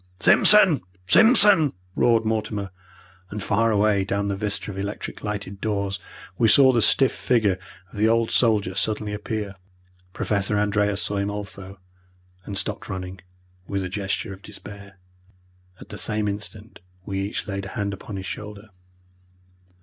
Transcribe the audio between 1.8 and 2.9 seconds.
roared Mortimer,